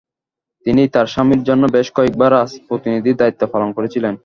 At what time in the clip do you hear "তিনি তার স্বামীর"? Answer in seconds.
0.65-1.41